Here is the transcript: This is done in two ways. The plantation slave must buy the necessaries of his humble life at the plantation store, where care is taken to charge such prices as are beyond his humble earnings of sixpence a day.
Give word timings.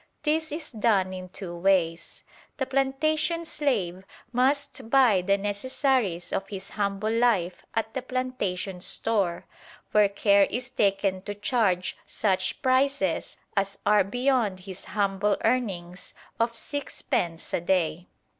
This 0.23 0.51
is 0.51 0.71
done 0.71 1.13
in 1.13 1.29
two 1.29 1.55
ways. 1.55 2.23
The 2.57 2.65
plantation 2.65 3.45
slave 3.45 4.03
must 4.33 4.89
buy 4.89 5.21
the 5.21 5.37
necessaries 5.37 6.33
of 6.33 6.47
his 6.47 6.71
humble 6.71 7.11
life 7.11 7.63
at 7.75 7.93
the 7.93 8.01
plantation 8.01 8.79
store, 8.81 9.45
where 9.91 10.09
care 10.09 10.45
is 10.45 10.69
taken 10.69 11.21
to 11.21 11.35
charge 11.35 11.95
such 12.07 12.63
prices 12.63 13.37
as 13.55 13.77
are 13.85 14.03
beyond 14.03 14.61
his 14.61 14.85
humble 14.85 15.37
earnings 15.45 16.15
of 16.39 16.55
sixpence 16.55 17.53
a 17.53 17.61
day. 17.61 18.07